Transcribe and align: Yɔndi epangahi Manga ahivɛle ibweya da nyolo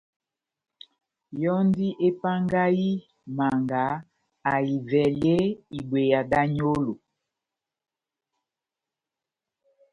Yɔndi 1.41 1.87
epangahi 2.07 2.91
Manga 3.37 3.83
ahivɛle 4.53 5.35
ibweya 5.77 6.19
da 6.31 6.41
nyolo 6.55 6.93